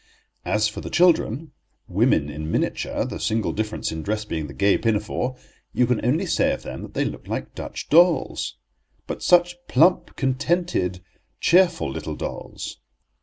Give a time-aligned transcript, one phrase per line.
[0.45, 5.85] As for the children—women in miniature, the single difference in dress being the gay pinafore—you
[5.85, 8.57] can only say of them that they look like Dutch dolls.
[9.05, 11.03] But such plump, contented,
[11.39, 12.79] cheerful little dolls!